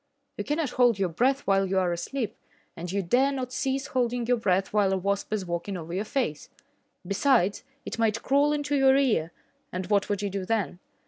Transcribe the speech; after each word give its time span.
You 0.39 0.43
cannot 0.43 0.71
hold 0.71 0.97
your 0.97 1.09
breath 1.09 1.41
while 1.45 1.67
you 1.67 1.77
are 1.77 1.93
asleep, 1.93 2.35
and 2.75 2.91
yet 2.91 2.97
you 2.97 3.07
dare 3.07 3.31
not 3.31 3.53
cease 3.53 3.85
holding 3.85 4.25
your 4.25 4.37
breath 4.37 4.73
while 4.73 4.91
a 4.93 4.97
wasp 4.97 5.31
is 5.31 5.45
walking 5.45 5.77
over 5.77 5.93
your 5.93 6.05
face. 6.05 6.49
Besides, 7.05 7.63
it 7.85 7.99
might 7.99 8.23
crawl 8.23 8.51
into 8.51 8.75
your 8.75 8.97
ear, 8.97 9.31
and 9.71 9.85
what 9.91 10.09
would 10.09 10.23
you 10.23 10.31
do 10.31 10.43
then? 10.43 10.79